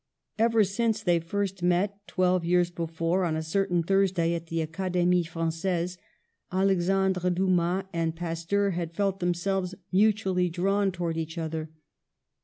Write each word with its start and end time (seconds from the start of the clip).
"\ 0.31 0.39
Ever 0.39 0.63
since 0.63 1.03
they 1.03 1.19
first 1.19 1.61
met, 1.61 2.07
twelve 2.07 2.43
years 2.43 2.71
be 2.71 2.87
fore, 2.87 3.23
on 3.23 3.35
a 3.35 3.43
certain 3.43 3.83
Thursday 3.83 4.33
at 4.33 4.47
the 4.47 4.61
Academie 4.63 5.23
Frangaise, 5.23 5.99
Alexandre 6.51 7.29
Dumas 7.29 7.85
and 7.93 8.15
Pasteur 8.15 8.71
had 8.71 8.95
felt 8.95 9.19
themselves 9.19 9.75
mutually 9.91 10.49
drawn 10.49 10.91
towards 10.91 11.19
each 11.19 11.37
other. 11.37 11.69